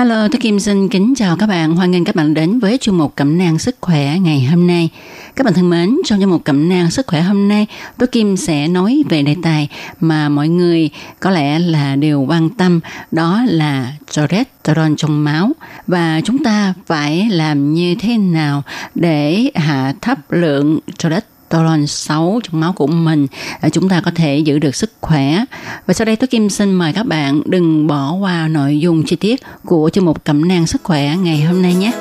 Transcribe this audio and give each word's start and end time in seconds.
Hello, 0.00 0.28
tôi 0.28 0.40
Kim 0.40 0.60
xin 0.60 0.88
kính 0.88 1.14
chào 1.16 1.36
các 1.36 1.46
bạn. 1.46 1.76
Hoan 1.76 1.90
nghênh 1.90 2.04
các 2.04 2.14
bạn 2.14 2.34
đến 2.34 2.58
với 2.58 2.78
chương 2.80 2.98
mục 2.98 3.16
Cẩm 3.16 3.38
nang 3.38 3.58
sức 3.58 3.76
khỏe 3.80 4.18
ngày 4.18 4.44
hôm 4.44 4.66
nay. 4.66 4.88
Các 5.36 5.44
bạn 5.44 5.54
thân 5.54 5.70
mến, 5.70 5.96
trong 6.04 6.20
chương 6.20 6.30
mục 6.30 6.44
Cẩm 6.44 6.68
nang 6.68 6.90
sức 6.90 7.06
khỏe 7.06 7.20
hôm 7.20 7.48
nay, 7.48 7.66
tôi 7.98 8.06
Kim 8.06 8.36
sẽ 8.36 8.68
nói 8.68 9.02
về 9.08 9.22
đề 9.22 9.36
tài 9.42 9.68
mà 10.00 10.28
mọi 10.28 10.48
người 10.48 10.90
có 11.20 11.30
lẽ 11.30 11.58
là 11.58 11.96
đều 11.96 12.20
quan 12.20 12.50
tâm, 12.50 12.80
đó 13.10 13.42
là 13.46 13.92
cholesterol 14.10 14.92
trong 14.96 15.24
máu 15.24 15.52
và 15.86 16.20
chúng 16.24 16.44
ta 16.44 16.74
phải 16.86 17.28
làm 17.30 17.74
như 17.74 17.94
thế 17.94 18.18
nào 18.18 18.62
để 18.94 19.50
hạ 19.54 19.94
thấp 20.00 20.32
lượng 20.32 20.80
cholesterol 20.98 21.39
cholesterol 21.50 21.84
xấu 21.86 22.40
trong 22.44 22.60
máu 22.60 22.72
của 22.72 22.86
mình 22.86 23.26
để 23.62 23.70
chúng 23.70 23.88
ta 23.88 24.00
có 24.00 24.10
thể 24.14 24.38
giữ 24.38 24.58
được 24.58 24.74
sức 24.74 24.92
khỏe. 25.00 25.44
Và 25.86 25.94
sau 25.94 26.04
đây 26.04 26.16
tôi 26.16 26.26
Kim 26.26 26.50
xin 26.50 26.72
mời 26.72 26.92
các 26.92 27.06
bạn 27.06 27.42
đừng 27.46 27.86
bỏ 27.86 28.12
qua 28.12 28.48
nội 28.48 28.80
dung 28.80 29.04
chi 29.04 29.16
tiết 29.16 29.42
của 29.64 29.90
chương 29.92 30.04
mục 30.04 30.24
cẩm 30.24 30.48
nang 30.48 30.66
sức 30.66 30.80
khỏe 30.84 31.16
ngày 31.16 31.42
hôm 31.42 31.62
nay 31.62 31.74
nhé. 31.74 31.92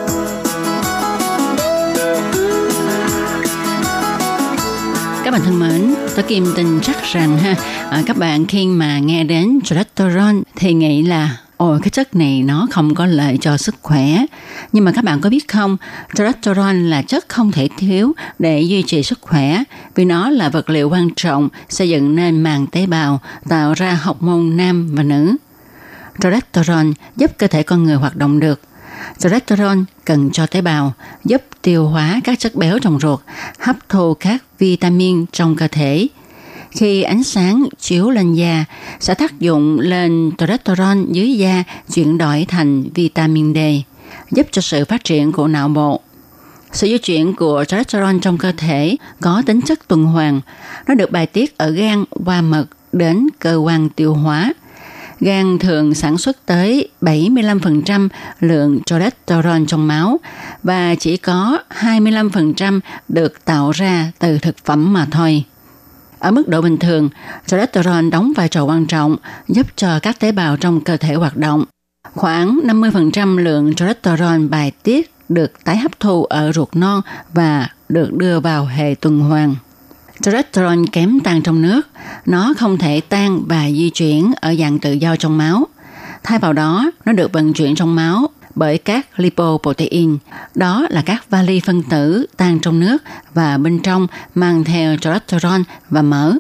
Các 5.24 5.32
bạn 5.32 5.42
thân 5.46 5.60
mến, 5.60 5.96
tôi 6.16 6.24
Kim 6.24 6.46
tin 6.56 6.80
chắc 6.82 7.04
rằng 7.04 7.38
ha, 7.38 7.56
à, 7.90 8.04
các 8.06 8.18
bạn 8.18 8.46
khi 8.46 8.68
mà 8.68 9.00
nghe 9.00 9.24
đến 9.24 9.60
cholesterol 9.64 10.36
thì 10.56 10.74
nghĩ 10.74 11.04
là 11.04 11.38
ồ 11.60 11.78
cái 11.82 11.90
chất 11.90 12.16
này 12.16 12.44
nó 12.44 12.68
không 12.72 12.96
có 12.96 13.06
lợi 13.06 13.38
cho 13.42 13.58
sức 13.58 13.76
khỏe. 13.82 14.26
Nhưng 14.72 14.86
mà 14.86 14.92
các 14.92 15.04
bạn 15.04 15.22
có 15.22 15.30
biết 15.30 15.48
không, 15.48 15.78
cholesterol 16.16 16.76
là 16.76 17.02
chất 17.02 17.30
không 17.30 17.52
thể 17.52 17.70
thiếu 17.78 18.14
để 18.40 18.62
duy 18.62 18.84
trì 18.88 19.04
sức 19.04 19.20
khỏe 19.22 19.64
vì 19.96 20.06
nó 20.06 20.30
là 20.30 20.50
vật 20.50 20.70
liệu 20.70 20.90
quan 20.90 21.10
trọng 21.16 21.50
xây 21.70 21.90
dựng 21.90 22.16
nên 22.16 22.42
màng 22.42 22.68
tế 22.68 22.86
bào 22.86 23.22
tạo 23.50 23.74
ra 23.74 23.94
học 24.02 24.22
môn 24.22 24.58
nam 24.58 24.96
và 24.96 25.04
nữ. 25.04 25.36
Cholesterol 26.22 26.88
giúp 27.16 27.32
cơ 27.38 27.48
thể 27.48 27.64
con 27.64 27.84
người 27.84 27.96
hoạt 27.96 28.16
động 28.16 28.40
được. 28.40 28.62
Cholesterol 29.18 29.78
cần 30.06 30.30
cho 30.32 30.46
tế 30.46 30.62
bào 30.62 30.94
giúp 31.26 31.42
tiêu 31.62 31.88
hóa 31.88 32.20
các 32.24 32.40
chất 32.40 32.56
béo 32.56 32.80
trong 32.80 33.00
ruột, 33.00 33.20
hấp 33.60 33.76
thu 33.90 34.14
các 34.14 34.44
vitamin 34.60 35.26
trong 35.32 35.56
cơ 35.56 35.68
thể, 35.68 36.08
khi 36.72 37.02
ánh 37.02 37.24
sáng 37.24 37.70
chiếu 37.80 38.10
lên 38.10 38.34
da 38.34 38.66
sẽ 39.00 39.14
tác 39.14 39.40
dụng 39.40 39.80
lên 39.80 40.32
cholesterol 40.38 40.98
dưới 41.12 41.38
da 41.38 41.64
chuyển 41.94 42.18
đổi 42.18 42.46
thành 42.50 42.84
vitamin 42.96 43.54
D, 43.54 43.58
giúp 44.32 44.48
cho 44.52 44.62
sự 44.62 44.86
phát 44.86 45.04
triển 45.04 45.32
của 45.32 45.48
não 45.48 45.70
bộ. 45.70 46.02
Sự 46.72 46.88
di 46.88 46.98
chuyển 46.98 47.34
của 47.34 47.64
cholesterol 47.68 48.16
trong 48.22 48.38
cơ 48.38 48.52
thể 48.58 48.96
có 49.22 49.44
tính 49.46 49.62
chất 49.62 49.88
tuần 49.88 50.06
hoàn. 50.06 50.42
Nó 50.88 50.96
được 50.96 51.12
bài 51.12 51.26
tiết 51.26 51.58
ở 51.58 51.70
gan 51.70 52.04
qua 52.26 52.42
mật 52.42 52.66
đến 52.92 53.28
cơ 53.40 53.56
quan 53.56 53.90
tiêu 53.90 54.14
hóa. 54.14 54.54
Gan 55.20 55.60
thường 55.60 55.94
sản 55.94 56.18
xuất 56.18 56.46
tới 56.46 56.90
75% 57.02 58.10
lượng 58.40 58.80
cholesterol 58.86 59.64
trong 59.68 59.88
máu 59.88 60.20
và 60.64 60.96
chỉ 60.96 61.18
có 61.18 61.58
25% 61.80 62.80
được 63.08 63.46
tạo 63.46 63.72
ra 63.72 64.12
từ 64.20 64.38
thực 64.38 64.58
phẩm 64.66 64.94
mà 64.94 65.08
thôi. 65.12 65.44
Ở 66.20 66.32
mức 66.32 66.48
độ 66.48 66.62
bình 66.62 66.78
thường, 66.78 67.10
cholesterol 67.48 68.10
đóng 68.10 68.34
vai 68.36 68.48
trò 68.48 68.64
quan 68.64 68.86
trọng 68.86 69.18
giúp 69.48 69.68
cho 69.76 70.00
các 70.00 70.20
tế 70.20 70.32
bào 70.32 70.58
trong 70.58 70.82
cơ 70.82 70.98
thể 70.98 71.14
hoạt 71.14 71.38
động. 71.38 71.66
Khoảng 72.14 72.60
50% 72.64 73.38
lượng 73.38 73.74
cholesterol 73.74 74.48
bài 74.50 74.72
tiết 74.84 75.12
được 75.30 75.64
tái 75.64 75.78
hấp 75.78 76.00
thu 76.00 76.24
ở 76.26 76.52
ruột 76.52 76.70
non 76.76 77.02
và 77.34 77.68
được 77.90 78.14
đưa 78.14 78.40
vào 78.40 78.66
hệ 78.66 78.96
tuần 79.02 79.20
hoàn. 79.20 79.56
Cholesterol 80.22 80.84
kém 80.92 81.20
tan 81.20 81.42
trong 81.42 81.62
nước, 81.62 81.82
nó 82.26 82.54
không 82.58 82.78
thể 82.78 83.02
tan 83.10 83.42
và 83.46 83.70
di 83.70 83.90
chuyển 83.90 84.32
ở 84.42 84.56
dạng 84.56 84.80
tự 84.80 84.94
do 84.94 85.16
trong 85.16 85.38
máu. 85.38 85.68
Thay 86.24 86.40
vào 86.40 86.54
đó, 86.54 86.92
nó 87.06 87.14
được 87.14 87.34
vận 87.34 87.54
chuyển 87.54 87.76
trong 87.76 87.96
máu 87.96 88.28
bởi 88.60 88.78
các 88.78 89.08
lipoprotein. 89.20 90.18
Đó 90.56 90.88
là 90.90 91.02
các 91.06 91.30
vali 91.30 91.60
phân 91.60 91.84
tử 91.84 92.26
tan 92.38 92.60
trong 92.60 92.80
nước 92.80 92.98
và 93.34 93.58
bên 93.58 93.80
trong 93.80 94.08
mang 94.36 94.64
theo 94.64 94.98
cholesterol 94.98 95.62
và 95.90 96.02
mỡ. 96.02 96.34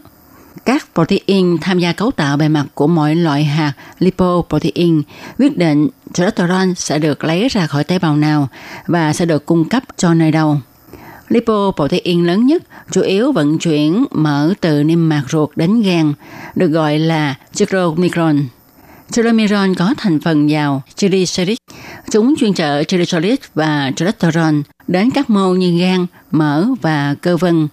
Các 0.65 0.87
protein 0.93 1.57
tham 1.61 1.79
gia 1.79 1.93
cấu 1.93 2.11
tạo 2.11 2.37
bề 2.37 2.47
mặt 2.47 2.65
của 2.73 2.87
mọi 2.87 3.15
loại 3.15 3.43
hạt 3.43 3.73
lipoprotein 3.99 5.01
quyết 5.37 5.57
định 5.57 5.87
cholesterol 6.13 6.73
sẽ 6.75 6.99
được 6.99 7.23
lấy 7.23 7.47
ra 7.47 7.67
khỏi 7.67 7.83
tế 7.83 7.99
bào 7.99 8.15
nào 8.15 8.47
và 8.87 9.13
sẽ 9.13 9.25
được 9.25 9.45
cung 9.45 9.69
cấp 9.69 9.83
cho 9.97 10.13
nơi 10.13 10.31
đâu. 10.31 10.57
Lipoprotein 11.27 12.25
lớn 12.25 12.45
nhất 12.45 12.63
chủ 12.91 13.01
yếu 13.01 13.31
vận 13.31 13.59
chuyển 13.59 14.05
mỡ 14.11 14.53
từ 14.61 14.83
niêm 14.83 15.09
mạc 15.09 15.23
ruột 15.29 15.49
đến 15.55 15.81
gan, 15.81 16.13
được 16.55 16.67
gọi 16.67 16.99
là 16.99 17.35
chylomicron. 17.53 18.39
Telomeron 19.15 19.75
có 19.75 19.93
thành 19.97 20.19
phần 20.19 20.49
giàu 20.49 20.83
triglycerid. 20.95 21.57
Chúng 22.11 22.35
chuyên 22.35 22.53
chở 22.53 22.83
triglycerid 22.83 23.39
và 23.55 23.91
cholesterol 23.95 24.55
đến 24.87 25.09
các 25.11 25.29
mô 25.29 25.53
như 25.53 25.79
gan, 25.79 26.05
mỡ 26.31 26.65
và 26.81 27.15
cơ 27.21 27.37
vân. 27.37 27.67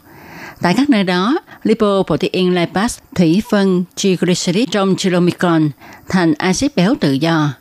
Tại 0.63 0.75
các 0.77 0.91
nơi 0.91 1.05
đó, 1.05 1.39
lipoprotein 1.63 2.55
lipase 2.55 3.03
thủy 3.15 3.43
phân 3.51 3.85
triglycerid 3.95 4.69
trong 4.71 4.97
chylomicron 4.97 5.71
thành 6.09 6.35
axit 6.35 6.77
béo 6.77 6.95
tự 7.01 7.13
do. 7.13 7.53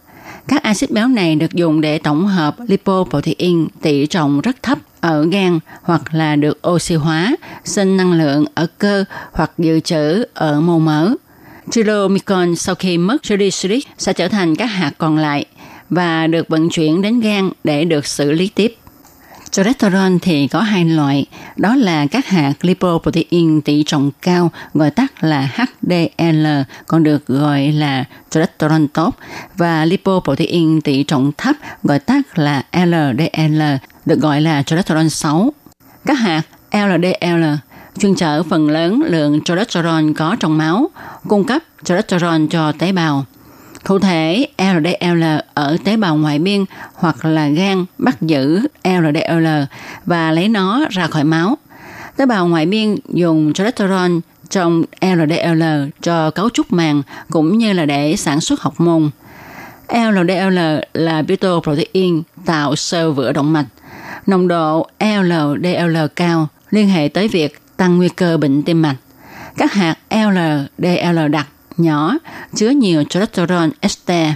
Các 0.47 0.63
axit 0.63 0.91
béo 0.91 1.07
này 1.07 1.35
được 1.35 1.53
dùng 1.53 1.81
để 1.81 1.97
tổng 1.97 2.27
hợp 2.27 2.55
lipoprotein 2.67 3.67
tỷ 3.81 4.05
trọng 4.05 4.41
rất 4.41 4.63
thấp 4.63 4.77
ở 5.01 5.25
gan 5.31 5.59
hoặc 5.81 6.01
là 6.13 6.35
được 6.35 6.67
oxy 6.67 6.95
hóa, 6.95 7.35
sinh 7.63 7.97
năng 7.97 8.13
lượng 8.13 8.45
ở 8.55 8.67
cơ 8.77 9.05
hoặc 9.31 9.51
dự 9.57 9.79
trữ 9.79 10.25
ở 10.33 10.61
mô 10.61 10.79
mỡ. 10.79 11.15
Chylomicron 11.71 12.55
sau 12.55 12.75
khi 12.75 12.97
mất 12.97 13.23
triglycerid 13.23 13.83
sẽ 13.97 14.13
trở 14.13 14.27
thành 14.27 14.55
các 14.55 14.65
hạt 14.65 14.91
còn 14.97 15.17
lại 15.17 15.45
và 15.89 16.27
được 16.27 16.49
vận 16.49 16.69
chuyển 16.69 17.01
đến 17.01 17.19
gan 17.19 17.49
để 17.63 17.85
được 17.85 18.05
xử 18.05 18.31
lý 18.31 18.47
tiếp. 18.47 18.75
Cholesterol 19.51 20.17
thì 20.21 20.47
có 20.47 20.61
hai 20.61 20.85
loại, 20.85 21.25
đó 21.55 21.75
là 21.75 22.05
các 22.11 22.27
hạt 22.27 22.53
lipoprotein 22.61 23.61
tỷ 23.61 23.83
trọng 23.83 24.11
cao 24.21 24.51
gọi 24.73 24.91
tắt 24.91 25.23
là 25.23 25.49
HDL, 25.55 26.47
còn 26.87 27.03
được 27.03 27.27
gọi 27.27 27.71
là 27.71 28.05
cholesterol 28.29 28.85
tốt 28.93 29.15
và 29.57 29.85
lipoprotein 29.85 30.81
tỷ 30.81 31.03
trọng 31.03 31.31
thấp 31.37 31.55
gọi 31.83 31.99
tắt 31.99 32.39
là 32.39 32.63
LDL, 32.73 33.61
được 34.05 34.19
gọi 34.19 34.41
là 34.41 34.63
cholesterol 34.63 35.07
xấu. 35.07 35.53
Các 36.05 36.13
hạt 36.13 36.41
LDL 36.71 37.43
chuyên 37.99 38.15
chở 38.15 38.43
phần 38.43 38.69
lớn 38.69 39.03
lượng 39.05 39.41
cholesterol 39.41 40.11
có 40.17 40.35
trong 40.39 40.57
máu, 40.57 40.89
cung 41.27 41.43
cấp 41.43 41.61
cholesterol 41.83 42.41
cho 42.49 42.71
tế 42.71 42.91
bào. 42.91 43.25
Cụ 43.87 43.99
thể, 43.99 44.47
LDL 44.57 45.23
ở 45.53 45.77
tế 45.83 45.97
bào 45.97 46.15
ngoại 46.15 46.39
biên 46.39 46.65
hoặc 46.93 47.25
là 47.25 47.47
gan 47.47 47.85
bắt 47.97 48.21
giữ 48.21 48.67
LDL 48.83 49.47
và 50.05 50.31
lấy 50.31 50.49
nó 50.49 50.85
ra 50.89 51.07
khỏi 51.07 51.23
máu. 51.23 51.57
Tế 52.17 52.25
bào 52.25 52.47
ngoại 52.47 52.65
biên 52.65 52.95
dùng 53.09 53.53
cholesterol 53.53 54.11
trong 54.49 54.83
LDL 55.01 55.63
cho 56.01 56.31
cấu 56.31 56.49
trúc 56.49 56.73
màng 56.73 57.01
cũng 57.29 57.57
như 57.57 57.73
là 57.73 57.85
để 57.85 58.15
sản 58.15 58.41
xuất 58.41 58.61
học 58.61 58.73
môn. 58.77 59.09
LDL 59.89 60.59
là 60.93 61.23
protein 61.63 62.23
tạo 62.45 62.75
sơ 62.75 63.11
vữa 63.11 63.31
động 63.31 63.53
mạch. 63.53 63.65
Nồng 64.27 64.47
độ 64.47 64.87
LDL 64.99 65.97
cao 66.15 66.47
liên 66.71 66.87
hệ 66.87 67.07
tới 67.07 67.27
việc 67.27 67.59
tăng 67.77 67.97
nguy 67.97 68.09
cơ 68.09 68.37
bệnh 68.37 68.63
tim 68.63 68.81
mạch. 68.81 68.95
Các 69.57 69.73
hạt 69.73 69.95
LDL 70.09 71.27
đặc 71.31 71.47
nhỏ 71.77 72.17
chứa 72.55 72.69
nhiều 72.69 73.03
cholesterol 73.03 73.69
ester 73.79 74.33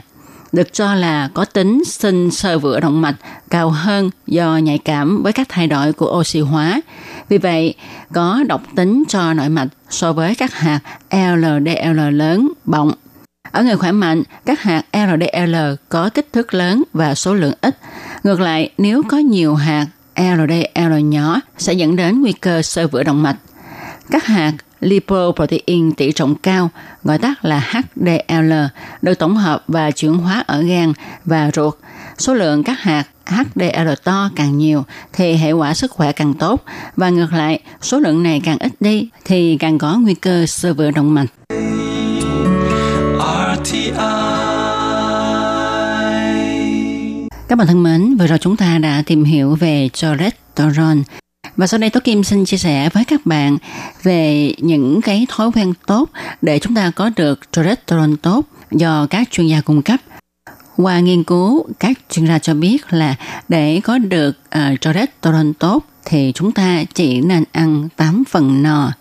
được 0.51 0.73
cho 0.73 0.95
là 0.95 1.29
có 1.33 1.45
tính 1.45 1.85
sinh 1.85 2.31
sơ 2.31 2.59
vữa 2.59 2.79
động 2.79 3.01
mạch 3.01 3.15
cao 3.49 3.69
hơn 3.69 4.09
do 4.27 4.57
nhạy 4.57 4.77
cảm 4.77 5.23
với 5.23 5.33
các 5.33 5.49
thay 5.49 5.67
đổi 5.67 5.93
của 5.93 6.19
oxy 6.19 6.39
hóa. 6.39 6.81
Vì 7.29 7.37
vậy, 7.37 7.75
có 8.13 8.43
độc 8.47 8.61
tính 8.75 9.03
cho 9.07 9.33
nội 9.33 9.49
mạch 9.49 9.67
so 9.89 10.13
với 10.13 10.35
các 10.35 10.53
hạt 10.53 10.79
LDL 11.11 11.99
lớn 12.11 12.51
bọng. 12.65 12.91
Ở 13.51 13.63
người 13.63 13.75
khỏe 13.75 13.91
mạnh, 13.91 14.23
các 14.45 14.61
hạt 14.61 14.83
LDL 14.93 15.55
có 15.89 16.09
kích 16.09 16.33
thước 16.33 16.53
lớn 16.53 16.83
và 16.93 17.15
số 17.15 17.33
lượng 17.33 17.53
ít. 17.61 17.77
Ngược 18.23 18.39
lại, 18.39 18.69
nếu 18.77 19.03
có 19.07 19.17
nhiều 19.17 19.55
hạt 19.55 19.87
LDL 20.19 20.93
nhỏ 21.03 21.39
sẽ 21.57 21.73
dẫn 21.73 21.95
đến 21.95 22.21
nguy 22.21 22.31
cơ 22.31 22.61
sơ 22.61 22.87
vữa 22.87 23.03
động 23.03 23.23
mạch. 23.23 23.35
Các 24.11 24.25
hạt 24.25 24.53
lipoprotein 24.79 25.91
tỷ 25.91 26.11
trọng 26.11 26.35
cao, 26.35 26.69
gọi 27.03 27.17
tắt 27.17 27.45
là 27.45 27.63
HDL, 27.71 28.53
được 29.01 29.13
tổng 29.19 29.37
hợp 29.37 29.63
và 29.67 29.91
chuyển 29.91 30.13
hóa 30.13 30.43
ở 30.47 30.61
gan 30.61 30.93
và 31.25 31.51
ruột. 31.55 31.73
Số 32.17 32.33
lượng 32.33 32.63
các 32.63 32.79
hạt 32.79 33.03
HDL 33.25 33.89
to 34.03 34.29
càng 34.35 34.57
nhiều 34.57 34.83
thì 35.13 35.33
hệ 35.33 35.51
quả 35.51 35.73
sức 35.73 35.91
khỏe 35.91 36.11
càng 36.11 36.33
tốt 36.33 36.63
và 36.95 37.09
ngược 37.09 37.33
lại, 37.33 37.61
số 37.81 37.99
lượng 37.99 38.23
này 38.23 38.41
càng 38.43 38.57
ít 38.59 38.71
đi 38.79 39.09
thì 39.25 39.57
càng 39.59 39.77
có 39.77 39.97
nguy 39.97 40.13
cơ 40.13 40.45
sơ 40.45 40.73
vữa 40.73 40.91
động 40.91 41.13
mạch. 41.13 41.27
Các 47.49 47.55
bạn 47.55 47.67
thân 47.67 47.83
mến, 47.83 48.15
vừa 48.17 48.27
rồi 48.27 48.37
chúng 48.37 48.57
ta 48.57 48.77
đã 48.77 49.03
tìm 49.05 49.23
hiểu 49.23 49.55
về 49.55 49.89
cholesterol 49.93 50.97
và 51.55 51.67
sau 51.67 51.77
đây 51.77 51.89
Tố 51.89 51.99
Kim 51.99 52.23
xin 52.23 52.45
chia 52.45 52.57
sẻ 52.57 52.89
với 52.93 53.05
các 53.05 53.25
bạn 53.25 53.57
về 54.03 54.53
những 54.57 55.01
cái 55.01 55.27
thói 55.29 55.51
quen 55.55 55.73
tốt 55.87 56.09
để 56.41 56.59
chúng 56.59 56.75
ta 56.75 56.91
có 56.95 57.11
được 57.15 57.39
cholesterol 57.51 58.13
tốt 58.21 58.45
do 58.71 59.07
các 59.09 59.31
chuyên 59.31 59.47
gia 59.47 59.61
cung 59.61 59.81
cấp. 59.81 59.99
Qua 60.77 60.99
nghiên 60.99 61.23
cứu, 61.23 61.67
các 61.79 61.97
chuyên 62.09 62.27
gia 62.27 62.39
cho 62.39 62.53
biết 62.53 62.93
là 62.93 63.15
để 63.47 63.81
có 63.83 63.97
được 63.97 64.37
ờ, 64.49 64.69
uh, 64.73 64.81
cholesterol 64.81 65.51
tốt 65.59 65.85
thì 66.05 66.31
chúng 66.35 66.51
ta 66.51 66.83
chỉ 66.93 67.21
nên 67.21 67.43
ăn 67.51 67.89
8 67.95 68.23
phần 68.29 68.63
no. 68.63 68.91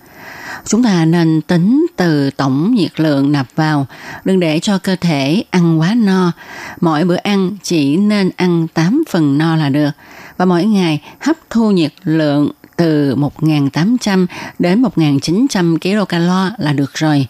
Chúng 0.68 0.82
ta 0.82 1.04
nên 1.04 1.40
tính 1.40 1.86
từ 1.96 2.30
tổng 2.30 2.74
nhiệt 2.74 3.00
lượng 3.00 3.32
nạp 3.32 3.46
vào, 3.56 3.86
đừng 4.24 4.40
để 4.40 4.60
cho 4.60 4.78
cơ 4.78 4.96
thể 4.96 5.44
ăn 5.50 5.80
quá 5.80 5.94
no. 5.94 6.32
Mỗi 6.80 7.04
bữa 7.04 7.16
ăn 7.16 7.56
chỉ 7.62 7.96
nên 7.96 8.30
ăn 8.36 8.66
8 8.74 9.02
phần 9.08 9.38
no 9.38 9.56
là 9.56 9.68
được. 9.68 9.90
Và 10.36 10.44
mỗi 10.44 10.64
ngày 10.64 11.02
hấp 11.20 11.36
thu 11.50 11.70
nhiệt 11.70 11.92
lượng 12.04 12.50
từ 12.76 13.14
1.800 13.16 14.26
đến 14.58 14.82
1.900 14.82 15.78
kcal 15.78 16.54
là 16.58 16.72
được 16.72 16.94
rồi. 16.94 17.26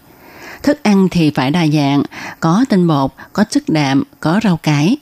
Thức 0.63 0.83
ăn 0.83 1.09
thì 1.11 1.31
phải 1.31 1.51
đa 1.51 1.67
dạng, 1.67 2.03
có 2.41 2.65
tinh 2.69 2.87
bột, 2.87 3.11
có 3.33 3.45
chất 3.45 3.63
đạm, 3.69 4.03
có 4.21 4.41
rau 4.45 4.57
cải. 4.57 4.97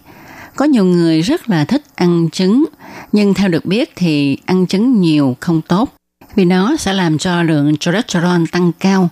Có 0.56 0.64
nhiều 0.64 0.84
người 0.84 1.20
rất 1.20 1.48
là 1.48 1.64
thích 1.64 1.82
ăn 1.94 2.28
trứng, 2.32 2.64
nhưng 3.12 3.34
theo 3.34 3.48
được 3.48 3.64
biết 3.64 3.92
thì 3.96 4.38
ăn 4.46 4.66
trứng 4.66 5.00
nhiều 5.00 5.36
không 5.40 5.60
tốt 5.60 5.92
vì 6.36 6.44
nó 6.44 6.76
sẽ 6.76 6.92
làm 6.92 7.18
cho 7.18 7.42
lượng 7.42 7.76
cholesterol 7.76 8.44
tăng 8.52 8.72
cao. 8.80 9.08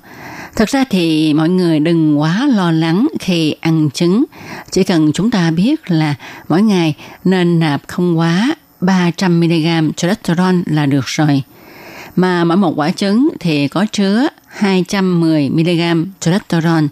Thật 0.56 0.68
ra 0.68 0.84
thì 0.90 1.34
mọi 1.34 1.48
người 1.48 1.80
đừng 1.80 2.20
quá 2.20 2.46
lo 2.54 2.70
lắng 2.70 3.08
khi 3.20 3.54
ăn 3.60 3.90
trứng. 3.94 4.24
Chỉ 4.70 4.84
cần 4.84 5.12
chúng 5.12 5.30
ta 5.30 5.50
biết 5.50 5.90
là 5.90 6.14
mỗi 6.48 6.62
ngày 6.62 6.94
nên 7.24 7.60
nạp 7.60 7.82
không 7.88 8.18
quá 8.18 8.54
300mg 8.80 9.92
cholesterol 9.92 10.54
là 10.66 10.86
được 10.86 11.04
rồi. 11.06 11.42
Mà 12.16 12.44
mỗi 12.44 12.56
một 12.56 12.72
quả 12.76 12.90
trứng 12.90 13.28
thì 13.40 13.68
có 13.68 13.86
chứa 13.92 14.28
210mg 14.58 16.06
cholesterol. 16.20 16.84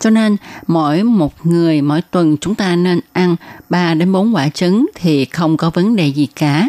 Cho 0.00 0.10
nên 0.10 0.36
mỗi 0.66 1.02
một 1.02 1.46
người 1.46 1.82
mỗi 1.82 2.02
tuần 2.10 2.36
chúng 2.40 2.54
ta 2.54 2.76
nên 2.76 3.00
ăn 3.12 3.36
3 3.70 3.94
đến 3.94 4.12
4 4.12 4.34
quả 4.34 4.48
trứng 4.48 4.86
thì 4.94 5.24
không 5.24 5.56
có 5.56 5.70
vấn 5.70 5.96
đề 5.96 6.06
gì 6.06 6.26
cả. 6.36 6.68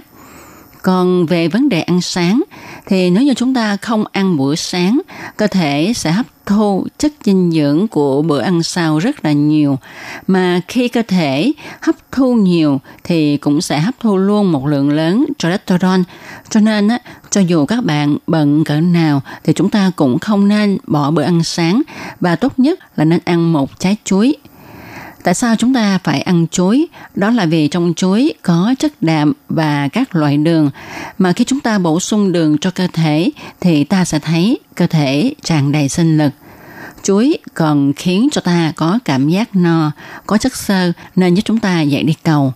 Còn 0.82 1.26
về 1.26 1.48
vấn 1.48 1.70
đề 1.70 1.82
ăn 1.82 2.02
sáng 2.02 2.44
thì 2.86 3.10
nếu 3.10 3.24
như 3.24 3.34
chúng 3.34 3.54
ta 3.54 3.78
không 3.78 4.04
ăn 4.12 4.38
bữa 4.38 4.56
sáng, 4.56 5.02
cơ 5.38 5.48
thể 5.48 5.94
sẽ 5.96 6.12
hấp 6.12 6.26
thu 6.46 6.88
chất 6.98 7.14
dinh 7.24 7.52
dưỡng 7.52 7.88
của 7.88 8.22
bữa 8.22 8.40
ăn 8.40 8.64
sau 8.64 9.00
rất 9.00 9.26
là 9.26 9.32
nhiều. 9.32 9.78
Mà 10.28 10.62
khi 10.68 10.88
cơ 10.88 11.02
thể 11.08 11.54
hấp 11.82 11.96
thu 12.12 12.34
nhiều 12.34 12.80
thì 13.04 13.38
cũng 13.38 13.62
sẽ 13.62 13.80
hấp 13.80 13.96
thu 14.00 14.18
luôn 14.18 14.52
một 14.52 14.68
lượng 14.68 14.90
lớn 14.90 15.26
cholesterol. 15.38 16.00
Cho 16.50 16.60
nên 16.60 16.88
á, 16.88 17.00
cho 17.30 17.42
dù 17.42 17.66
các 17.66 17.84
bạn 17.84 18.18
bận 18.28 18.64
cỡ 18.64 18.80
nào 18.80 19.22
thì 19.44 19.54
chúng 19.54 19.70
ta 19.70 19.92
cũng 19.96 20.20
không 20.20 20.48
nên 20.48 20.78
bỏ 20.88 21.12
bữa 21.12 21.24
ăn 21.24 21.44
sáng 21.44 21.82
và 22.20 22.36
tốt 22.36 22.54
nhất 22.60 22.80
là 22.98 23.06
nên 23.06 23.20
ăn 23.26 23.54
một 23.54 23.80
trái 23.80 23.98
chuối 24.04 24.36
Tại 25.28 25.34
sao 25.34 25.56
chúng 25.56 25.74
ta 25.74 26.00
phải 26.04 26.22
ăn 26.22 26.48
chuối? 26.52 26.88
Đó 27.16 27.30
là 27.30 27.46
vì 27.46 27.68
trong 27.68 27.94
chuối 27.96 28.34
có 28.42 28.76
chất 28.80 28.94
đạm 29.02 29.34
và 29.50 29.88
các 29.88 30.16
loại 30.16 30.38
đường. 30.38 30.70
Mà 31.18 31.34
khi 31.34 31.44
chúng 31.44 31.60
ta 31.60 31.78
bổ 31.78 32.00
sung 32.00 32.32
đường 32.32 32.58
cho 32.58 32.72
cơ 32.72 32.88
thể 32.94 33.32
thì 33.62 33.84
ta 33.84 34.06
sẽ 34.06 34.20
thấy 34.20 34.60
cơ 34.76 34.88
thể 34.88 35.34
tràn 35.44 35.72
đầy 35.72 35.90
sinh 35.90 36.18
lực. 36.18 36.32
Chuối 37.04 37.38
còn 37.54 37.94
khiến 37.94 38.28
cho 38.32 38.42
ta 38.42 38.74
có 38.76 39.00
cảm 39.06 39.30
giác 39.30 39.56
no, 39.56 39.92
có 40.28 40.38
chất 40.38 40.56
xơ 40.56 40.92
nên 41.16 41.34
giúp 41.34 41.42
chúng 41.46 41.60
ta 41.60 41.82
dậy 41.82 42.04
đi 42.04 42.14
cầu. 42.24 42.54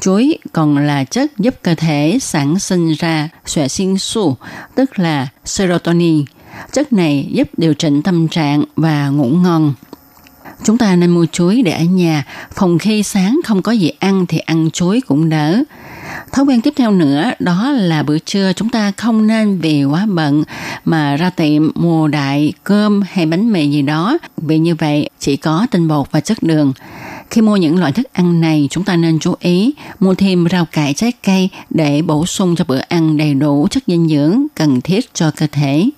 Chuối 0.00 0.38
còn 0.52 0.78
là 0.78 1.04
chất 1.04 1.38
giúp 1.38 1.54
cơ 1.62 1.74
thể 1.74 2.18
sản 2.20 2.58
sinh 2.58 2.92
ra 2.92 3.28
xòe 3.46 3.68
sinh 3.68 3.98
su, 3.98 4.36
tức 4.74 4.98
là 4.98 5.28
serotonin. 5.44 6.24
Chất 6.72 6.92
này 6.92 7.28
giúp 7.32 7.48
điều 7.56 7.74
chỉnh 7.74 8.02
tâm 8.02 8.28
trạng 8.28 8.64
và 8.76 9.08
ngủ 9.08 9.28
ngon. 9.28 9.74
Chúng 10.64 10.78
ta 10.78 10.96
nên 10.96 11.10
mua 11.10 11.26
chuối 11.26 11.62
để 11.62 11.72
ở 11.72 11.84
nhà, 11.84 12.24
phòng 12.54 12.78
khi 12.78 13.02
sáng 13.02 13.40
không 13.44 13.62
có 13.62 13.72
gì 13.72 13.90
ăn 13.98 14.26
thì 14.26 14.38
ăn 14.38 14.70
chuối 14.70 15.00
cũng 15.00 15.28
đỡ. 15.28 15.62
Thói 16.32 16.44
quen 16.44 16.60
tiếp 16.60 16.74
theo 16.76 16.92
nữa 16.92 17.30
đó 17.38 17.70
là 17.70 18.02
bữa 18.02 18.18
trưa 18.18 18.52
chúng 18.52 18.68
ta 18.68 18.92
không 18.96 19.26
nên 19.26 19.58
vì 19.58 19.84
quá 19.84 20.06
bận 20.06 20.44
mà 20.84 21.16
ra 21.16 21.30
tiệm 21.30 21.70
mua 21.74 22.08
đại 22.08 22.52
cơm 22.64 23.02
hay 23.10 23.26
bánh 23.26 23.52
mì 23.52 23.70
gì 23.70 23.82
đó 23.82 24.18
vì 24.36 24.58
như 24.58 24.74
vậy 24.74 25.08
chỉ 25.20 25.36
có 25.36 25.66
tinh 25.70 25.88
bột 25.88 26.06
và 26.12 26.20
chất 26.20 26.42
đường. 26.42 26.72
Khi 27.30 27.40
mua 27.40 27.56
những 27.56 27.78
loại 27.78 27.92
thức 27.92 28.12
ăn 28.12 28.40
này 28.40 28.68
chúng 28.70 28.84
ta 28.84 28.96
nên 28.96 29.18
chú 29.18 29.34
ý 29.40 29.72
mua 30.00 30.14
thêm 30.14 30.46
rau 30.50 30.64
cải 30.64 30.94
trái 30.94 31.12
cây 31.22 31.48
để 31.70 32.02
bổ 32.02 32.26
sung 32.26 32.56
cho 32.56 32.64
bữa 32.68 32.78
ăn 32.88 33.16
đầy 33.16 33.34
đủ 33.34 33.68
chất 33.70 33.82
dinh 33.86 34.08
dưỡng 34.08 34.46
cần 34.54 34.80
thiết 34.80 35.14
cho 35.14 35.30
cơ 35.36 35.46
thể. 35.52 35.90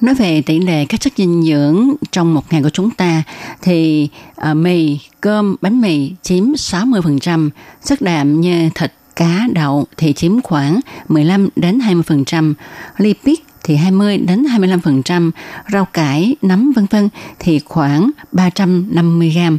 Nói 0.00 0.14
về 0.14 0.42
tỷ 0.42 0.60
lệ 0.60 0.84
các 0.84 1.00
chất 1.00 1.12
dinh 1.16 1.42
dưỡng 1.42 1.94
trong 2.12 2.34
một 2.34 2.52
ngày 2.52 2.62
của 2.62 2.70
chúng 2.70 2.90
ta 2.90 3.22
thì 3.62 4.08
uh, 4.50 4.56
mì, 4.56 4.98
cơm, 5.20 5.56
bánh 5.60 5.80
mì 5.80 6.12
chiếm 6.22 6.52
60%, 6.52 7.50
chất 7.84 8.00
đạm 8.00 8.40
như 8.40 8.70
thịt, 8.74 8.92
cá, 9.16 9.46
đậu 9.52 9.86
thì 9.96 10.12
chiếm 10.12 10.40
khoảng 10.40 10.80
15 11.08 11.48
đến 11.56 11.78
20%, 11.78 12.54
lipid 12.96 13.38
thì 13.64 13.76
20 13.76 14.18
đến 14.18 14.42
25%, 14.42 15.30
rau 15.72 15.84
cải, 15.84 16.36
nấm 16.42 16.72
vân 16.72 16.86
vân 16.90 17.08
thì 17.38 17.58
khoảng 17.58 18.10
350 18.32 19.30
gram. 19.30 19.58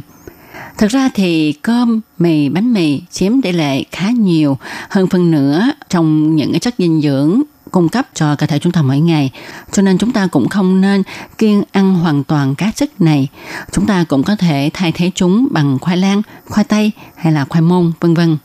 Thực 0.78 0.90
ra 0.90 1.10
thì 1.14 1.52
cơm, 1.52 2.00
mì, 2.18 2.48
bánh 2.48 2.72
mì 2.72 3.02
chiếm 3.10 3.42
tỷ 3.42 3.52
lệ 3.52 3.84
khá 3.92 4.10
nhiều 4.10 4.58
hơn 4.90 5.06
phân 5.06 5.30
nửa 5.30 5.62
trong 5.88 6.36
những 6.36 6.52
cái 6.52 6.60
chất 6.60 6.74
dinh 6.78 7.00
dưỡng 7.00 7.42
cung 7.70 7.88
cấp 7.88 8.08
cho 8.14 8.36
cơ 8.36 8.46
thể 8.46 8.58
chúng 8.58 8.72
ta 8.72 8.82
mỗi 8.82 9.00
ngày. 9.00 9.30
Cho 9.72 9.82
nên 9.82 9.98
chúng 9.98 10.12
ta 10.12 10.26
cũng 10.26 10.48
không 10.48 10.80
nên 10.80 11.02
kiêng 11.38 11.62
ăn 11.72 11.94
hoàn 11.94 12.24
toàn 12.24 12.54
các 12.54 12.76
chất 12.76 13.00
này. 13.00 13.28
Chúng 13.72 13.86
ta 13.86 14.04
cũng 14.04 14.22
có 14.22 14.36
thể 14.36 14.70
thay 14.74 14.92
thế 14.92 15.10
chúng 15.14 15.48
bằng 15.50 15.78
khoai 15.78 15.96
lang, 15.96 16.22
khoai 16.48 16.64
tây 16.64 16.92
hay 17.16 17.32
là 17.32 17.44
khoai 17.44 17.62
môn, 17.62 17.92
vân 18.00 18.14
vân. 18.14 18.36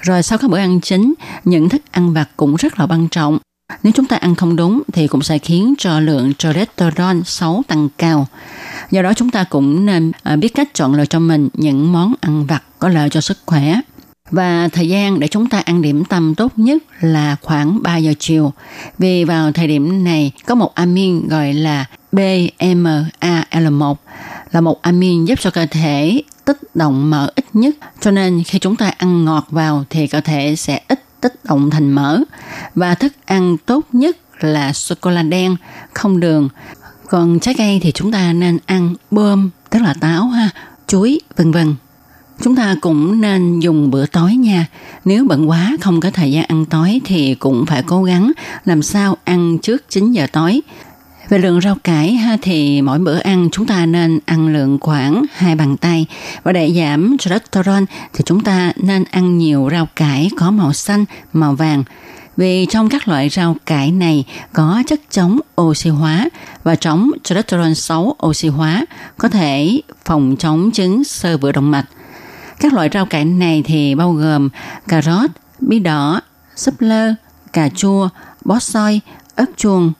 Rồi 0.00 0.22
sau 0.22 0.38
các 0.38 0.50
bữa 0.50 0.58
ăn 0.58 0.80
chính, 0.80 1.14
những 1.44 1.68
thức 1.68 1.82
ăn 1.90 2.12
vặt 2.12 2.28
cũng 2.36 2.56
rất 2.56 2.78
là 2.78 2.86
quan 2.86 3.08
trọng. 3.08 3.38
Nếu 3.82 3.92
chúng 3.96 4.06
ta 4.06 4.16
ăn 4.16 4.34
không 4.34 4.56
đúng 4.56 4.82
thì 4.92 5.06
cũng 5.06 5.22
sẽ 5.22 5.38
khiến 5.38 5.74
cho 5.78 6.00
lượng 6.00 6.34
cholesterol 6.34 7.16
xấu 7.24 7.62
tăng 7.68 7.88
cao. 7.98 8.26
Do 8.90 9.02
đó 9.02 9.12
chúng 9.14 9.30
ta 9.30 9.44
cũng 9.44 9.86
nên 9.86 10.12
à, 10.22 10.36
biết 10.36 10.48
cách 10.54 10.68
chọn 10.74 10.94
lựa 10.94 11.04
cho 11.04 11.18
mình 11.18 11.48
những 11.52 11.92
món 11.92 12.14
ăn 12.20 12.46
vặt 12.46 12.62
có 12.78 12.88
lợi 12.88 13.10
cho 13.10 13.20
sức 13.20 13.38
khỏe. 13.46 13.80
Và 14.30 14.68
thời 14.72 14.88
gian 14.88 15.20
để 15.20 15.28
chúng 15.28 15.48
ta 15.48 15.58
ăn 15.58 15.82
điểm 15.82 16.04
tâm 16.04 16.34
tốt 16.34 16.52
nhất 16.56 16.82
là 17.00 17.36
khoảng 17.42 17.82
3 17.82 17.96
giờ 17.96 18.12
chiều. 18.18 18.52
Vì 18.98 19.24
vào 19.24 19.52
thời 19.52 19.68
điểm 19.68 20.04
này 20.04 20.32
có 20.46 20.54
một 20.54 20.74
amin 20.74 21.28
gọi 21.28 21.54
là 21.54 21.84
BMAL1 22.12 23.94
là 24.50 24.60
một 24.60 24.82
amin 24.82 25.24
giúp 25.24 25.40
cho 25.40 25.50
cơ 25.50 25.66
thể 25.66 26.22
tích 26.44 26.58
động 26.74 27.10
mỡ 27.10 27.30
ít 27.36 27.44
nhất. 27.52 27.76
Cho 28.00 28.10
nên 28.10 28.42
khi 28.44 28.58
chúng 28.58 28.76
ta 28.76 28.92
ăn 28.98 29.24
ngọt 29.24 29.46
vào 29.50 29.84
thì 29.90 30.06
cơ 30.06 30.20
thể 30.20 30.56
sẽ 30.56 30.80
ít 30.88 31.04
tích 31.20 31.34
động 31.44 31.70
thành 31.70 31.90
mỡ. 31.90 32.20
Và 32.74 32.94
thức 32.94 33.12
ăn 33.24 33.56
tốt 33.66 33.80
nhất 33.92 34.16
là 34.40 34.72
sô-cô-la 34.72 35.22
đen, 35.22 35.56
không 35.92 36.20
đường. 36.20 36.48
Còn 37.08 37.40
trái 37.40 37.54
cây 37.58 37.80
thì 37.82 37.92
chúng 37.92 38.12
ta 38.12 38.32
nên 38.32 38.58
ăn 38.66 38.94
bơm, 39.10 39.50
tức 39.70 39.82
là 39.82 39.94
táo 40.00 40.24
ha, 40.24 40.50
chuối, 40.86 41.20
vân 41.36 41.52
vân. 41.52 41.74
Chúng 42.42 42.56
ta 42.56 42.76
cũng 42.80 43.20
nên 43.20 43.60
dùng 43.60 43.90
bữa 43.90 44.06
tối 44.06 44.34
nha. 44.34 44.66
Nếu 45.04 45.24
bận 45.24 45.48
quá 45.48 45.76
không 45.80 46.00
có 46.00 46.10
thời 46.10 46.32
gian 46.32 46.44
ăn 46.44 46.64
tối 46.64 47.00
thì 47.04 47.34
cũng 47.34 47.66
phải 47.66 47.82
cố 47.86 48.04
gắng 48.04 48.32
làm 48.64 48.82
sao 48.82 49.16
ăn 49.24 49.58
trước 49.58 49.84
9 49.90 50.12
giờ 50.12 50.26
tối. 50.32 50.60
Về 51.28 51.38
lượng 51.38 51.60
rau 51.60 51.76
cải 51.84 52.12
ha, 52.12 52.36
thì 52.42 52.82
mỗi 52.82 52.98
bữa 52.98 53.18
ăn 53.18 53.48
chúng 53.52 53.66
ta 53.66 53.86
nên 53.86 54.18
ăn 54.26 54.52
lượng 54.52 54.78
khoảng 54.80 55.24
hai 55.34 55.54
bàn 55.54 55.76
tay 55.76 56.06
và 56.42 56.52
để 56.52 56.72
giảm 56.72 57.18
cholesterol 57.18 57.82
thì 58.12 58.24
chúng 58.26 58.40
ta 58.40 58.72
nên 58.76 59.04
ăn 59.10 59.38
nhiều 59.38 59.68
rau 59.72 59.88
cải 59.96 60.30
có 60.36 60.50
màu 60.50 60.72
xanh, 60.72 61.04
màu 61.32 61.54
vàng 61.54 61.84
vì 62.36 62.66
trong 62.70 62.88
các 62.88 63.08
loại 63.08 63.28
rau 63.28 63.56
cải 63.66 63.92
này 63.92 64.24
có 64.52 64.82
chất 64.86 65.00
chống 65.10 65.40
oxy 65.60 65.90
hóa 65.90 66.28
và 66.64 66.74
chống 66.74 67.10
cholesterol 67.24 67.72
xấu 67.72 68.16
oxy 68.26 68.48
hóa 68.48 68.86
có 69.18 69.28
thể 69.28 69.80
phòng 70.04 70.36
chống 70.38 70.70
chứng 70.70 71.04
sơ 71.04 71.38
vữa 71.38 71.52
động 71.52 71.70
mạch 71.70 71.86
các 72.60 72.72
loại 72.72 72.88
rau 72.92 73.06
cải 73.06 73.24
này 73.24 73.62
thì 73.66 73.94
bao 73.94 74.12
gồm 74.12 74.48
cà 74.88 75.02
rốt, 75.02 75.30
bí 75.60 75.78
đỏ, 75.78 76.20
súp 76.56 76.80
lơ, 76.80 77.14
cà 77.52 77.68
chua, 77.68 78.08
bó 78.44 78.58
xôi, 78.58 79.00
ớt 79.34 79.50
chuông. 79.56 79.92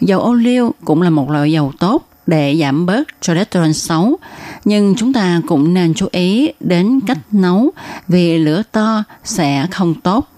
Dầu 0.00 0.20
ô 0.20 0.34
liu 0.34 0.74
cũng 0.84 1.02
là 1.02 1.10
một 1.10 1.30
loại 1.30 1.52
dầu 1.52 1.72
tốt 1.78 2.08
để 2.26 2.56
giảm 2.60 2.86
bớt 2.86 3.08
cholesterol 3.20 3.72
xấu. 3.72 4.16
Nhưng 4.64 4.94
chúng 4.96 5.12
ta 5.12 5.40
cũng 5.48 5.74
nên 5.74 5.94
chú 5.94 6.08
ý 6.12 6.50
đến 6.60 7.00
cách 7.06 7.18
nấu 7.32 7.70
vì 8.08 8.38
lửa 8.38 8.62
to 8.72 9.04
sẽ 9.24 9.66
không 9.70 9.94
tốt. 9.94 10.28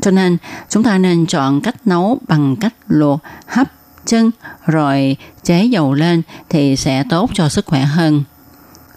Cho 0.00 0.10
nên 0.10 0.36
chúng 0.70 0.82
ta 0.82 0.98
nên 0.98 1.26
chọn 1.26 1.60
cách 1.60 1.86
nấu 1.86 2.18
bằng 2.28 2.56
cách 2.56 2.74
luộc, 2.88 3.20
hấp, 3.46 3.72
chân 4.06 4.30
rồi 4.66 5.16
chế 5.42 5.64
dầu 5.64 5.94
lên 5.94 6.22
thì 6.48 6.76
sẽ 6.76 7.04
tốt 7.10 7.30
cho 7.34 7.48
sức 7.48 7.66
khỏe 7.66 7.80
hơn. 7.80 8.24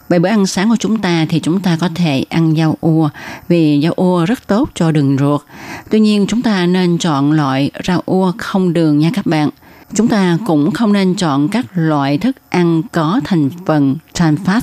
Về 0.09 0.19
bữa 0.19 0.29
ăn 0.29 0.45
sáng 0.45 0.69
của 0.69 0.75
chúng 0.75 0.97
ta 0.97 1.25
thì 1.29 1.39
chúng 1.39 1.61
ta 1.61 1.77
có 1.81 1.89
thể 1.95 2.25
ăn 2.29 2.55
rau 2.57 2.77
ua 2.81 3.09
vì 3.47 3.81
rau 3.83 3.93
ua 3.95 4.25
rất 4.25 4.47
tốt 4.47 4.69
cho 4.75 4.91
đường 4.91 5.17
ruột. 5.17 5.41
Tuy 5.89 5.99
nhiên 5.99 6.25
chúng 6.27 6.41
ta 6.41 6.65
nên 6.65 6.97
chọn 6.97 7.31
loại 7.31 7.71
rau 7.87 8.01
ua 8.05 8.31
không 8.37 8.73
đường 8.73 8.99
nha 8.99 9.11
các 9.13 9.25
bạn. 9.25 9.49
Chúng 9.93 10.07
ta 10.07 10.37
cũng 10.45 10.71
không 10.71 10.93
nên 10.93 11.15
chọn 11.15 11.47
các 11.47 11.65
loại 11.73 12.17
thức 12.17 12.35
ăn 12.49 12.81
có 12.91 13.21
thành 13.23 13.49
phần 13.65 13.95
trans 14.13 14.39
fat 14.41 14.61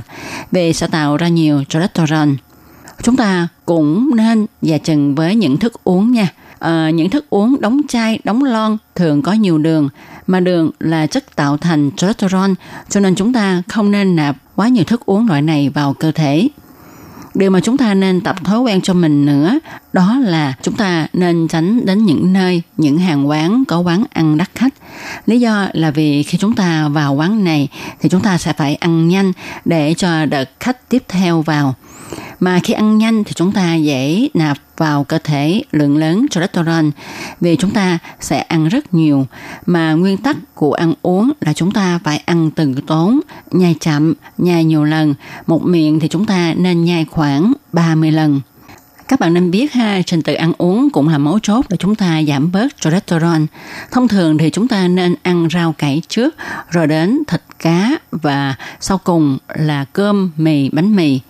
vì 0.52 0.72
sẽ 0.72 0.86
tạo 0.86 1.16
ra 1.16 1.28
nhiều 1.28 1.64
cholesterol. 1.68 2.28
Chúng 3.02 3.16
ta 3.16 3.48
cũng 3.66 4.10
nên 4.16 4.46
dè 4.62 4.78
chừng 4.78 5.14
với 5.14 5.36
những 5.36 5.56
thức 5.56 5.84
uống 5.84 6.12
nha. 6.12 6.28
À, 6.58 6.90
những 6.90 7.10
thức 7.10 7.30
uống 7.30 7.60
đóng 7.60 7.80
chai, 7.88 8.18
đóng 8.24 8.44
lon 8.44 8.76
thường 8.94 9.22
có 9.22 9.32
nhiều 9.32 9.58
đường 9.58 9.88
mà 10.26 10.40
đường 10.40 10.70
là 10.80 11.06
chất 11.06 11.36
tạo 11.36 11.56
thành 11.56 11.90
cholesterol 11.96 12.50
cho 12.88 13.00
nên 13.00 13.14
chúng 13.14 13.32
ta 13.32 13.62
không 13.68 13.90
nên 13.90 14.16
nạp 14.16 14.36
quá 14.56 14.68
nhiều 14.68 14.84
thức 14.84 15.06
uống 15.06 15.28
loại 15.28 15.42
này 15.42 15.68
vào 15.68 15.94
cơ 15.94 16.12
thể. 16.12 16.48
Điều 17.34 17.50
mà 17.50 17.60
chúng 17.60 17.76
ta 17.76 17.94
nên 17.94 18.20
tập 18.20 18.36
thói 18.44 18.60
quen 18.60 18.80
cho 18.80 18.94
mình 18.94 19.26
nữa 19.26 19.58
đó 19.92 20.18
là 20.24 20.54
chúng 20.62 20.74
ta 20.74 21.06
nên 21.12 21.48
tránh 21.48 21.86
đến 21.86 22.04
những 22.04 22.32
nơi, 22.32 22.62
những 22.76 22.98
hàng 22.98 23.28
quán 23.28 23.64
có 23.68 23.78
quán 23.78 24.04
ăn 24.12 24.38
đắt 24.38 24.50
khách. 24.54 24.74
Lý 25.26 25.40
do 25.40 25.68
là 25.72 25.90
vì 25.90 26.22
khi 26.22 26.38
chúng 26.38 26.54
ta 26.54 26.88
vào 26.88 27.14
quán 27.14 27.44
này 27.44 27.68
thì 28.00 28.08
chúng 28.08 28.20
ta 28.20 28.38
sẽ 28.38 28.52
phải 28.52 28.74
ăn 28.74 29.08
nhanh 29.08 29.32
để 29.64 29.94
cho 29.94 30.26
đợt 30.26 30.50
khách 30.60 30.88
tiếp 30.88 31.02
theo 31.08 31.42
vào. 31.42 31.74
Mà 32.40 32.60
khi 32.64 32.74
ăn 32.74 32.98
nhanh 32.98 33.24
thì 33.24 33.32
chúng 33.32 33.52
ta 33.52 33.74
dễ 33.74 34.28
nạp 34.34 34.58
vào 34.76 35.04
cơ 35.04 35.18
thể 35.24 35.62
lượng 35.72 35.96
lớn 35.96 36.26
cholesterol 36.30 36.84
vì 37.40 37.56
chúng 37.56 37.70
ta 37.70 37.98
sẽ 38.20 38.40
ăn 38.40 38.68
rất 38.68 38.94
nhiều 38.94 39.26
mà 39.66 39.92
nguyên 39.92 40.16
tắc 40.16 40.36
của 40.54 40.72
ăn 40.72 40.94
uống 41.02 41.32
là 41.40 41.52
chúng 41.52 41.72
ta 41.72 41.98
phải 42.04 42.22
ăn 42.26 42.50
từng 42.50 42.74
tốn, 42.74 43.20
nhai 43.50 43.74
chậm, 43.80 44.14
nhai 44.38 44.64
nhiều 44.64 44.84
lần. 44.84 45.14
Một 45.46 45.64
miệng 45.64 46.00
thì 46.00 46.08
chúng 46.08 46.26
ta 46.26 46.54
nên 46.56 46.84
nhai 46.84 47.04
khoảng 47.10 47.52
30 47.72 48.10
lần. 48.10 48.40
Các 49.08 49.20
bạn 49.20 49.34
nên 49.34 49.50
biết 49.50 49.72
ha, 49.72 50.02
trình 50.06 50.22
tự 50.22 50.34
ăn 50.34 50.52
uống 50.58 50.90
cũng 50.90 51.08
là 51.08 51.18
mấu 51.18 51.38
chốt 51.38 51.64
để 51.68 51.76
chúng 51.76 51.94
ta 51.94 52.22
giảm 52.28 52.52
bớt 52.52 52.80
cholesterol. 52.80 53.42
Thông 53.90 54.08
thường 54.08 54.38
thì 54.38 54.50
chúng 54.50 54.68
ta 54.68 54.88
nên 54.88 55.14
ăn 55.22 55.48
rau 55.52 55.72
cải 55.72 56.02
trước, 56.08 56.34
rồi 56.70 56.86
đến 56.86 57.22
thịt 57.26 57.42
cá 57.58 57.90
và 58.10 58.54
sau 58.80 58.98
cùng 58.98 59.38
là 59.48 59.84
cơm, 59.92 60.30
mì, 60.36 60.68
bánh 60.68 60.96
mì. 60.96 61.20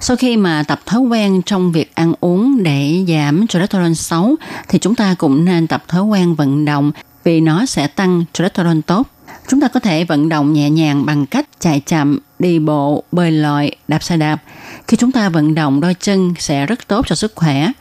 Sau 0.00 0.16
khi 0.16 0.36
mà 0.36 0.62
tập 0.62 0.80
thói 0.86 1.00
quen 1.00 1.42
trong 1.46 1.72
việc 1.72 1.94
ăn 1.94 2.12
uống 2.20 2.62
để 2.62 3.04
giảm 3.08 3.46
cholesterol 3.46 3.92
xấu 3.92 4.36
thì 4.68 4.78
chúng 4.78 4.94
ta 4.94 5.14
cũng 5.18 5.44
nên 5.44 5.66
tập 5.66 5.84
thói 5.88 6.02
quen 6.02 6.34
vận 6.34 6.64
động 6.64 6.92
vì 7.24 7.40
nó 7.40 7.66
sẽ 7.66 7.86
tăng 7.86 8.24
cholesterol 8.32 8.80
tốt. 8.86 9.06
Chúng 9.48 9.60
ta 9.60 9.68
có 9.68 9.80
thể 9.80 10.04
vận 10.04 10.28
động 10.28 10.52
nhẹ 10.52 10.70
nhàng 10.70 11.06
bằng 11.06 11.26
cách 11.26 11.46
chạy 11.60 11.80
chậm, 11.80 12.18
đi 12.38 12.58
bộ, 12.58 13.02
bơi 13.12 13.32
lội, 13.32 13.70
đạp 13.88 14.02
xe 14.02 14.16
đạp. 14.16 14.42
Khi 14.88 14.96
chúng 14.96 15.12
ta 15.12 15.28
vận 15.28 15.54
động 15.54 15.80
đôi 15.80 15.94
chân 15.94 16.34
sẽ 16.38 16.66
rất 16.66 16.88
tốt 16.88 17.06
cho 17.08 17.14
sức 17.14 17.32
khỏe. 17.34 17.72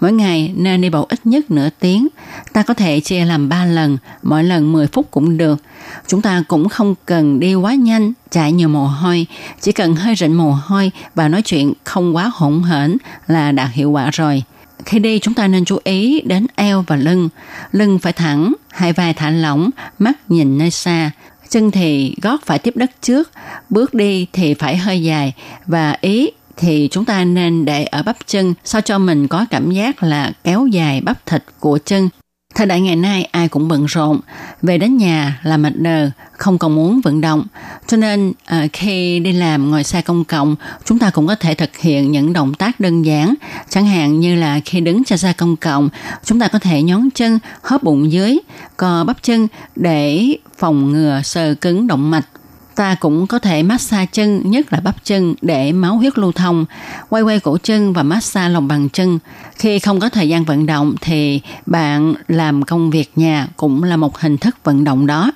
Mỗi 0.00 0.12
ngày 0.12 0.52
nên 0.56 0.80
đi 0.80 0.90
bộ 0.90 1.06
ít 1.08 1.26
nhất 1.26 1.50
nửa 1.50 1.68
tiếng. 1.80 2.08
Ta 2.52 2.62
có 2.62 2.74
thể 2.74 3.00
chia 3.00 3.24
làm 3.24 3.48
3 3.48 3.64
lần, 3.64 3.98
mỗi 4.22 4.44
lần 4.44 4.72
10 4.72 4.86
phút 4.86 5.10
cũng 5.10 5.36
được. 5.36 5.58
Chúng 6.06 6.22
ta 6.22 6.42
cũng 6.48 6.68
không 6.68 6.94
cần 7.06 7.40
đi 7.40 7.54
quá 7.54 7.74
nhanh, 7.74 8.12
chạy 8.30 8.52
nhiều 8.52 8.68
mồ 8.68 8.86
hôi. 8.86 9.26
Chỉ 9.60 9.72
cần 9.72 9.96
hơi 9.96 10.14
rịn 10.16 10.32
mồ 10.32 10.50
hôi 10.50 10.90
và 11.14 11.28
nói 11.28 11.42
chuyện 11.42 11.72
không 11.84 12.16
quá 12.16 12.30
hỗn 12.34 12.62
hển 12.62 12.96
là 13.26 13.52
đạt 13.52 13.68
hiệu 13.72 13.90
quả 13.90 14.10
rồi. 14.12 14.42
Khi 14.84 14.98
đi 14.98 15.18
chúng 15.18 15.34
ta 15.34 15.48
nên 15.48 15.64
chú 15.64 15.78
ý 15.84 16.20
đến 16.20 16.46
eo 16.56 16.84
và 16.86 16.96
lưng. 16.96 17.28
Lưng 17.72 17.98
phải 17.98 18.12
thẳng, 18.12 18.52
hai 18.70 18.92
vai 18.92 19.14
thả 19.14 19.30
lỏng, 19.30 19.70
mắt 19.98 20.12
nhìn 20.28 20.58
nơi 20.58 20.70
xa. 20.70 21.10
Chân 21.50 21.70
thì 21.70 22.14
gót 22.22 22.42
phải 22.46 22.58
tiếp 22.58 22.76
đất 22.76 22.90
trước, 23.02 23.30
bước 23.70 23.94
đi 23.94 24.26
thì 24.32 24.54
phải 24.54 24.76
hơi 24.76 25.02
dài 25.02 25.32
và 25.66 25.96
ý 26.00 26.30
thì 26.56 26.88
chúng 26.90 27.04
ta 27.04 27.24
nên 27.24 27.64
để 27.64 27.84
ở 27.84 28.02
bắp 28.02 28.16
chân 28.26 28.54
sao 28.64 28.80
cho 28.80 28.98
mình 28.98 29.28
có 29.28 29.46
cảm 29.50 29.70
giác 29.70 30.02
là 30.02 30.32
kéo 30.44 30.66
dài 30.66 31.00
bắp 31.00 31.26
thịt 31.26 31.44
của 31.60 31.78
chân. 31.84 32.08
Thời 32.56 32.66
đại 32.66 32.80
ngày 32.80 32.96
nay 32.96 33.28
ai 33.32 33.48
cũng 33.48 33.68
bận 33.68 33.86
rộn, 33.86 34.20
về 34.62 34.78
đến 34.78 34.96
nhà 34.96 35.40
là 35.42 35.56
mệt 35.56 35.72
đờ, 35.76 36.10
không 36.32 36.58
còn 36.58 36.74
muốn 36.74 37.00
vận 37.04 37.20
động. 37.20 37.44
Cho 37.86 37.96
nên 37.96 38.32
à, 38.44 38.66
khi 38.72 39.20
đi 39.20 39.32
làm 39.32 39.70
ngồi 39.70 39.84
xe 39.84 40.02
công 40.02 40.24
cộng, 40.24 40.56
chúng 40.84 40.98
ta 40.98 41.10
cũng 41.10 41.26
có 41.26 41.34
thể 41.34 41.54
thực 41.54 41.76
hiện 41.76 42.12
những 42.12 42.32
động 42.32 42.54
tác 42.54 42.80
đơn 42.80 43.02
giản. 43.02 43.34
Chẳng 43.68 43.86
hạn 43.86 44.20
như 44.20 44.34
là 44.34 44.60
khi 44.64 44.80
đứng 44.80 45.04
trên 45.04 45.18
xe 45.18 45.32
công 45.32 45.56
cộng, 45.56 45.88
chúng 46.24 46.40
ta 46.40 46.48
có 46.48 46.58
thể 46.58 46.82
nhón 46.82 47.08
chân, 47.14 47.38
hóp 47.62 47.82
bụng 47.82 48.12
dưới, 48.12 48.38
co 48.76 49.04
bắp 49.04 49.22
chân 49.22 49.48
để 49.76 50.36
phòng 50.58 50.92
ngừa 50.92 51.20
sờ 51.24 51.54
cứng 51.54 51.86
động 51.86 52.10
mạch 52.10 52.26
Ta 52.76 52.94
cũng 52.94 53.26
có 53.26 53.38
thể 53.38 53.62
massage 53.62 54.06
chân, 54.12 54.50
nhất 54.50 54.72
là 54.72 54.80
bắp 54.80 55.04
chân 55.04 55.34
để 55.42 55.72
máu 55.72 55.96
huyết 55.96 56.18
lưu 56.18 56.32
thông, 56.32 56.64
quay 57.08 57.22
quay 57.22 57.40
cổ 57.40 57.58
chân 57.62 57.92
và 57.92 58.02
massage 58.02 58.48
lòng 58.48 58.68
bàn 58.68 58.88
chân. 58.88 59.18
Khi 59.54 59.78
không 59.78 60.00
có 60.00 60.08
thời 60.08 60.28
gian 60.28 60.44
vận 60.44 60.66
động 60.66 60.94
thì 61.00 61.40
bạn 61.66 62.14
làm 62.28 62.62
công 62.62 62.90
việc 62.90 63.10
nhà 63.16 63.48
cũng 63.56 63.82
là 63.82 63.96
một 63.96 64.18
hình 64.18 64.38
thức 64.38 64.56
vận 64.64 64.84
động 64.84 65.06
đó. 65.06 65.32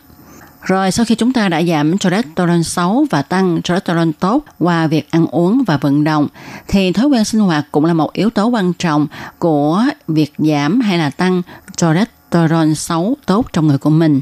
Rồi 0.62 0.90
sau 0.90 1.04
khi 1.04 1.14
chúng 1.14 1.32
ta 1.32 1.48
đã 1.48 1.62
giảm 1.62 1.98
cholesterol 1.98 2.62
xấu 2.62 3.06
và 3.10 3.22
tăng 3.22 3.62
cholesterol 3.62 4.10
tốt 4.20 4.44
qua 4.58 4.86
việc 4.86 5.10
ăn 5.10 5.26
uống 5.26 5.62
và 5.66 5.76
vận 5.76 6.04
động 6.04 6.28
thì 6.68 6.92
thói 6.92 7.06
quen 7.06 7.24
sinh 7.24 7.40
hoạt 7.40 7.66
cũng 7.72 7.84
là 7.84 7.94
một 7.94 8.12
yếu 8.12 8.30
tố 8.30 8.46
quan 8.46 8.72
trọng 8.72 9.06
của 9.38 9.84
việc 10.08 10.32
giảm 10.38 10.80
hay 10.80 10.98
là 10.98 11.10
tăng 11.10 11.42
cholesterol 11.76 12.72
xấu 12.72 13.16
tốt 13.26 13.46
trong 13.52 13.66
người 13.66 13.78
của 13.78 13.90
mình. 13.90 14.20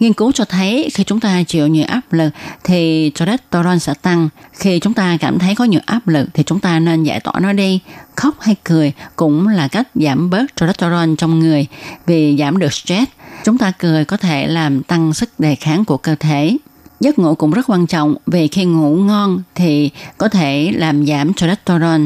Nghiên 0.00 0.12
cứu 0.12 0.32
cho 0.32 0.44
thấy 0.44 0.90
khi 0.94 1.04
chúng 1.04 1.20
ta 1.20 1.42
chịu 1.42 1.66
nhiều 1.66 1.84
áp 1.88 2.12
lực 2.12 2.30
thì 2.64 3.12
cholesterol 3.14 3.78
sẽ 3.78 3.94
tăng. 4.02 4.28
Khi 4.52 4.78
chúng 4.78 4.94
ta 4.94 5.16
cảm 5.20 5.38
thấy 5.38 5.54
có 5.54 5.64
nhiều 5.64 5.80
áp 5.86 6.08
lực 6.08 6.28
thì 6.34 6.42
chúng 6.42 6.60
ta 6.60 6.78
nên 6.78 7.02
giải 7.02 7.20
tỏa 7.20 7.40
nó 7.40 7.52
đi. 7.52 7.80
Khóc 8.16 8.34
hay 8.40 8.56
cười 8.64 8.92
cũng 9.16 9.48
là 9.48 9.68
cách 9.68 9.88
giảm 9.94 10.30
bớt 10.30 10.56
cholesterol 10.56 11.14
trong 11.18 11.38
người 11.38 11.66
vì 12.06 12.36
giảm 12.38 12.58
được 12.58 12.72
stress. 12.72 13.10
Chúng 13.44 13.58
ta 13.58 13.72
cười 13.78 14.04
có 14.04 14.16
thể 14.16 14.46
làm 14.46 14.82
tăng 14.82 15.14
sức 15.14 15.40
đề 15.40 15.54
kháng 15.54 15.84
của 15.84 15.96
cơ 15.96 16.14
thể. 16.14 16.56
Giấc 17.04 17.18
ngủ 17.18 17.34
cũng 17.34 17.50
rất 17.50 17.70
quan 17.70 17.86
trọng 17.86 18.14
vì 18.26 18.48
khi 18.48 18.64
ngủ 18.64 18.96
ngon 18.96 19.42
thì 19.54 19.90
có 20.18 20.28
thể 20.28 20.72
làm 20.74 21.06
giảm 21.06 21.34
cholesterol. 21.34 22.00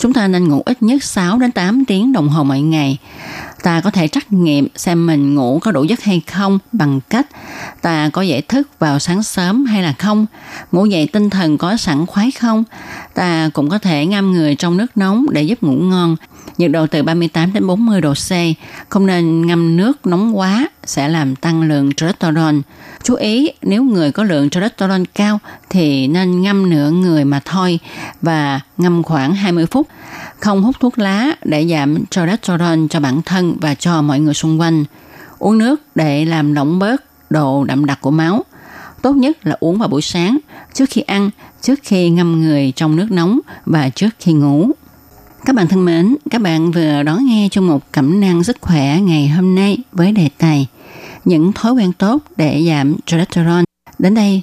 Chúng 0.00 0.12
ta 0.12 0.28
nên 0.28 0.48
ngủ 0.48 0.62
ít 0.64 0.82
nhất 0.82 1.04
6 1.04 1.38
đến 1.38 1.52
8 1.52 1.84
tiếng 1.84 2.12
đồng 2.12 2.28
hồ 2.28 2.44
mỗi 2.44 2.60
ngày 2.60 2.98
ta 3.62 3.80
có 3.80 3.90
thể 3.90 4.08
trắc 4.08 4.32
nghiệm 4.32 4.68
xem 4.76 5.06
mình 5.06 5.34
ngủ 5.34 5.58
có 5.62 5.70
đủ 5.70 5.84
giấc 5.84 6.02
hay 6.02 6.22
không 6.26 6.58
bằng 6.72 7.00
cách 7.10 7.26
ta 7.82 8.10
có 8.12 8.22
dậy 8.22 8.42
thức 8.42 8.68
vào 8.78 8.98
sáng 8.98 9.22
sớm 9.22 9.64
hay 9.64 9.82
là 9.82 9.92
không, 9.98 10.26
ngủ 10.72 10.86
dậy 10.86 11.08
tinh 11.12 11.30
thần 11.30 11.58
có 11.58 11.76
sẵn 11.76 12.06
khoái 12.06 12.30
không. 12.30 12.64
Ta 13.14 13.50
cũng 13.54 13.68
có 13.68 13.78
thể 13.78 14.06
ngâm 14.06 14.32
người 14.32 14.54
trong 14.54 14.76
nước 14.76 14.96
nóng 14.96 15.26
để 15.30 15.42
giúp 15.42 15.62
ngủ 15.62 15.72
ngon, 15.72 16.16
nhiệt 16.58 16.70
độ 16.70 16.86
từ 16.86 17.02
38 17.02 17.52
đến 17.52 17.66
40 17.66 18.00
độ 18.00 18.14
C, 18.14 18.30
không 18.88 19.06
nên 19.06 19.46
ngâm 19.46 19.76
nước 19.76 20.06
nóng 20.06 20.38
quá 20.38 20.68
sẽ 20.84 21.08
làm 21.08 21.36
tăng 21.36 21.62
lượng 21.62 21.92
cholesterol. 21.94 22.54
Chú 23.02 23.14
ý 23.14 23.50
nếu 23.62 23.84
người 23.84 24.12
có 24.12 24.24
lượng 24.24 24.50
cholesterol 24.50 25.02
cao 25.14 25.38
thì 25.70 26.06
nên 26.06 26.42
ngâm 26.42 26.70
nửa 26.70 26.90
người 26.90 27.24
mà 27.24 27.40
thôi 27.44 27.78
và 28.22 28.60
ngâm 28.76 29.02
khoảng 29.02 29.34
20 29.34 29.66
phút 29.66 29.88
không 30.40 30.62
hút 30.62 30.76
thuốc 30.80 30.98
lá 30.98 31.30
để 31.44 31.66
giảm 31.68 32.06
cholesterol 32.10 32.78
cho 32.90 33.00
bản 33.00 33.22
thân 33.22 33.56
và 33.60 33.74
cho 33.74 34.02
mọi 34.02 34.20
người 34.20 34.34
xung 34.34 34.60
quanh. 34.60 34.84
Uống 35.38 35.58
nước 35.58 35.82
để 35.94 36.24
làm 36.24 36.52
lỏng 36.52 36.78
bớt 36.78 37.04
độ 37.30 37.64
đậm 37.64 37.84
đặc 37.84 37.98
của 38.00 38.10
máu. 38.10 38.44
Tốt 39.02 39.16
nhất 39.16 39.46
là 39.46 39.56
uống 39.60 39.78
vào 39.78 39.88
buổi 39.88 40.02
sáng, 40.02 40.38
trước 40.74 40.90
khi 40.90 41.00
ăn, 41.00 41.30
trước 41.62 41.78
khi 41.82 42.10
ngâm 42.10 42.40
người 42.40 42.72
trong 42.76 42.96
nước 42.96 43.10
nóng 43.10 43.40
và 43.66 43.88
trước 43.88 44.08
khi 44.18 44.32
ngủ. 44.32 44.70
Các 45.44 45.56
bạn 45.56 45.68
thân 45.68 45.84
mến, 45.84 46.16
các 46.30 46.42
bạn 46.42 46.70
vừa 46.70 47.02
đón 47.02 47.26
nghe 47.26 47.48
trong 47.50 47.66
một 47.66 47.92
cẩm 47.92 48.20
năng 48.20 48.44
sức 48.44 48.56
khỏe 48.60 49.00
ngày 49.00 49.28
hôm 49.28 49.54
nay 49.54 49.78
với 49.92 50.12
đề 50.12 50.28
tài 50.38 50.66
những 51.24 51.52
thói 51.52 51.72
quen 51.72 51.92
tốt 51.92 52.18
để 52.36 52.64
giảm 52.68 52.96
cholesterol. 53.06 53.62
Đến 53.98 54.14
đây 54.14 54.42